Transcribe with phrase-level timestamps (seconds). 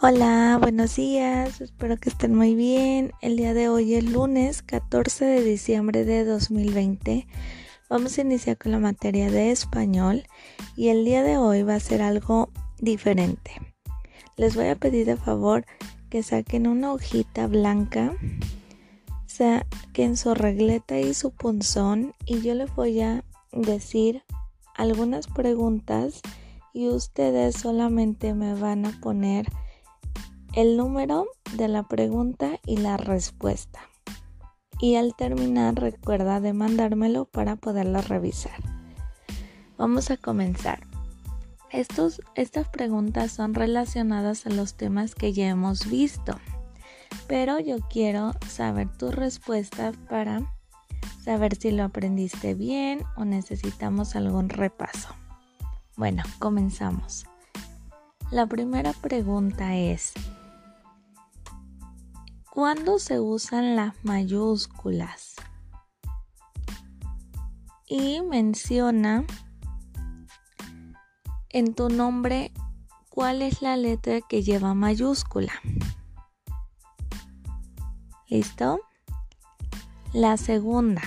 [0.00, 3.10] Hola, buenos días, espero que estén muy bien.
[3.20, 7.26] El día de hoy es lunes 14 de diciembre de 2020.
[7.90, 10.22] Vamos a iniciar con la materia de español
[10.76, 13.50] y el día de hoy va a ser algo diferente.
[14.36, 15.66] Les voy a pedir de favor
[16.10, 18.12] que saquen una hojita blanca,
[19.26, 24.22] saquen su regleta y su punzón y yo les voy a decir
[24.76, 26.20] algunas preguntas
[26.72, 29.48] y ustedes solamente me van a poner
[30.58, 33.78] el número de la pregunta y la respuesta.
[34.80, 38.58] Y al terminar recuerda de mandármelo para poderlo revisar.
[39.76, 40.80] Vamos a comenzar.
[41.70, 46.36] Estos, estas preguntas son relacionadas a los temas que ya hemos visto,
[47.28, 50.42] pero yo quiero saber tu respuesta para
[51.22, 55.14] saber si lo aprendiste bien o necesitamos algún repaso.
[55.96, 57.26] Bueno, comenzamos.
[58.32, 60.14] La primera pregunta es,
[62.58, 65.36] ¿Cuándo se usan las mayúsculas?
[67.86, 69.24] Y menciona
[71.50, 72.52] en tu nombre
[73.10, 75.52] cuál es la letra que lleva mayúscula.
[78.26, 78.80] ¿Listo?
[80.12, 81.02] La segunda.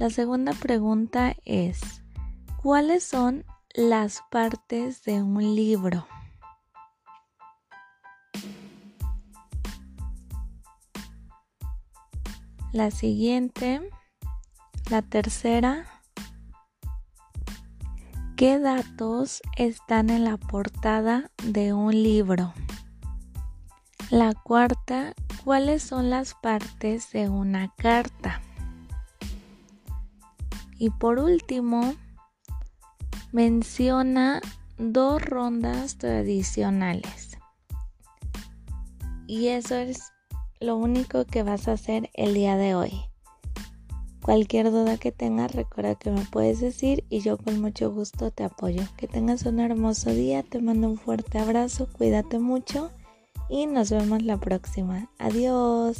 [0.00, 2.02] La segunda pregunta es,
[2.60, 3.44] ¿cuáles son
[3.76, 6.04] las partes de un libro?
[12.72, 13.80] La siguiente,
[14.90, 15.86] la tercera,
[18.36, 22.52] ¿qué datos están en la portada de un libro?
[24.10, 25.14] La cuarta,
[25.44, 28.42] ¿cuáles son las partes de una carta?
[30.78, 31.94] Y por último,
[33.32, 34.40] menciona
[34.76, 37.38] dos rondas tradicionales.
[39.26, 40.12] Y eso es
[40.60, 42.92] lo único que vas a hacer el día de hoy.
[44.22, 48.42] Cualquier duda que tengas, recuerda que me puedes decir y yo con mucho gusto te
[48.42, 48.82] apoyo.
[48.96, 52.90] Que tengas un hermoso día, te mando un fuerte abrazo, cuídate mucho
[53.48, 55.10] y nos vemos la próxima.
[55.18, 55.98] Adiós.